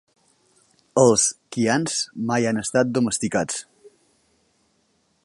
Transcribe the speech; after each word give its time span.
Els 1.01 1.25
Kiangs 1.57 1.99
mai 2.31 2.49
han 2.53 2.63
estat 2.63 2.97
domesticats. 2.99 3.63